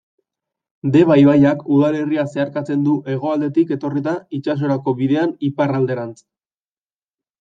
[0.95, 6.15] Deba ibaiak udalerria zeharkatzen du hegoaldetik etorrita itsasorako bidean iparralderantz.